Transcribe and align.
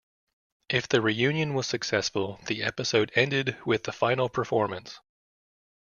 If 0.67 0.89
the 0.89 0.99
reunion 0.99 1.53
was 1.53 1.67
successful, 1.67 2.39
the 2.47 2.63
episode 2.63 3.11
ended 3.13 3.55
with 3.67 3.83
the 3.83 3.91
final 3.91 4.29
performance. 4.29 4.99